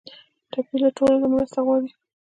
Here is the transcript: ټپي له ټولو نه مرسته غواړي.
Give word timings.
ټپي 0.51 0.77
له 0.83 0.89
ټولو 0.97 1.15
نه 1.23 1.27
مرسته 1.33 1.59
غواړي. 1.65 1.89